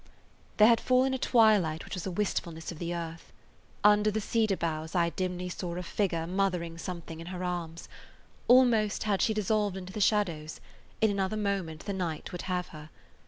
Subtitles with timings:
[0.57, 3.31] There had fallen a twilight which was a wistfulness of the earth.
[3.83, 7.87] Under the cedar boughs I dimly saw a figure mothering something in her arms.
[8.47, 10.59] Almost had she dissolved into the shadows;
[11.01, 12.89] in another moment the night would have her.